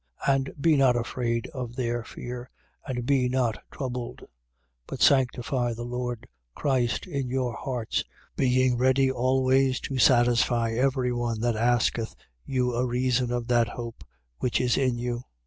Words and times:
And 0.25 0.51
be 0.59 0.75
not 0.77 0.95
afraid 0.95 1.45
of 1.53 1.75
their 1.75 2.03
fear: 2.03 2.49
and 2.87 3.05
be 3.05 3.29
not 3.29 3.59
troubled. 3.69 4.21
3:15. 4.21 4.27
But 4.87 5.01
sanctify 5.03 5.73
the 5.75 5.83
Lord 5.85 6.27
Christ 6.55 7.05
in 7.05 7.29
your 7.29 7.53
hearts, 7.55 8.03
being 8.35 8.77
ready 8.79 9.11
always 9.11 9.79
to 9.81 9.99
satisfy 9.99 10.71
every 10.71 11.13
one 11.13 11.39
that 11.41 11.55
asketh 11.55 12.15
you 12.43 12.73
a 12.73 12.83
reason 12.83 13.31
of 13.31 13.45
that 13.49 13.67
hope 13.67 14.03
which 14.39 14.59
is 14.59 14.75
in 14.75 14.97
you. 14.97 15.25